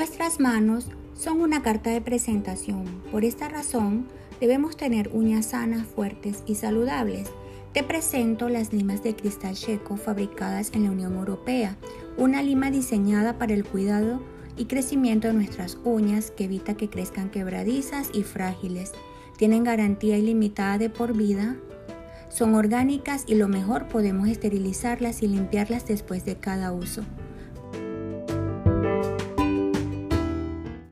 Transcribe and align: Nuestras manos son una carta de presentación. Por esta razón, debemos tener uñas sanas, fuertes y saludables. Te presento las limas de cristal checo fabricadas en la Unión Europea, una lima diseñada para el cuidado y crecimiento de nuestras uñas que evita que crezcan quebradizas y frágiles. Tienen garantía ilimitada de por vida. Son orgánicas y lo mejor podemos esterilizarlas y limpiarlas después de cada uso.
Nuestras 0.00 0.40
manos 0.40 0.86
son 1.12 1.42
una 1.42 1.62
carta 1.62 1.90
de 1.90 2.00
presentación. 2.00 2.86
Por 3.12 3.22
esta 3.22 3.50
razón, 3.50 4.06
debemos 4.40 4.74
tener 4.78 5.10
uñas 5.12 5.50
sanas, 5.50 5.86
fuertes 5.86 6.42
y 6.46 6.54
saludables. 6.54 7.28
Te 7.74 7.82
presento 7.82 8.48
las 8.48 8.72
limas 8.72 9.02
de 9.02 9.14
cristal 9.14 9.56
checo 9.56 9.98
fabricadas 9.98 10.70
en 10.72 10.84
la 10.84 10.90
Unión 10.90 11.16
Europea, 11.16 11.76
una 12.16 12.42
lima 12.42 12.70
diseñada 12.70 13.36
para 13.36 13.52
el 13.52 13.62
cuidado 13.62 14.22
y 14.56 14.64
crecimiento 14.64 15.28
de 15.28 15.34
nuestras 15.34 15.76
uñas 15.84 16.30
que 16.30 16.44
evita 16.44 16.78
que 16.78 16.88
crezcan 16.88 17.28
quebradizas 17.28 18.08
y 18.14 18.22
frágiles. 18.22 18.92
Tienen 19.36 19.64
garantía 19.64 20.16
ilimitada 20.16 20.78
de 20.78 20.88
por 20.88 21.14
vida. 21.14 21.58
Son 22.30 22.54
orgánicas 22.54 23.24
y 23.26 23.34
lo 23.34 23.48
mejor 23.48 23.86
podemos 23.88 24.30
esterilizarlas 24.30 25.22
y 25.22 25.28
limpiarlas 25.28 25.86
después 25.86 26.24
de 26.24 26.36
cada 26.36 26.72
uso. 26.72 27.04